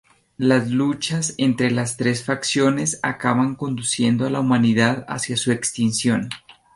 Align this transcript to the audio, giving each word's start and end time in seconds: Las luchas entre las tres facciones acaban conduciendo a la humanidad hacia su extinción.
Las 0.39 0.71
luchas 0.71 1.35
entre 1.37 1.69
las 1.69 1.95
tres 1.95 2.23
facciones 2.23 2.99
acaban 3.03 3.53
conduciendo 3.53 4.25
a 4.25 4.31
la 4.31 4.39
humanidad 4.39 5.05
hacia 5.07 5.37
su 5.37 5.51
extinción. 5.51 6.29